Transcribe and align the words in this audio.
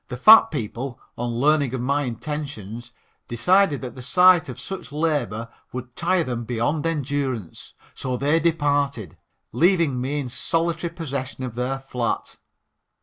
The 0.07 0.17
fat 0.17 0.49
people 0.49 0.99
on 1.15 1.29
learning 1.29 1.75
of 1.75 1.79
my 1.81 2.05
intentions 2.05 2.91
decided 3.27 3.81
that 3.81 3.93
the 3.93 4.01
sight 4.01 4.49
of 4.49 4.59
such 4.59 4.91
labor 4.91 5.49
would 5.71 5.95
tire 5.95 6.23
them 6.23 6.43
beyond 6.43 6.87
endurance, 6.87 7.75
so 7.93 8.17
they 8.17 8.39
departed, 8.39 9.15
leaving 9.51 10.01
me 10.01 10.19
in 10.19 10.29
solitary 10.29 10.91
possession 10.91 11.43
of 11.43 11.53
their 11.53 11.77
flat. 11.77 12.37